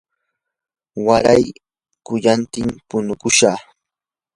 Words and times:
waray 1.05 1.43
quyatim 2.05 2.67
punukushaq. 2.87 3.59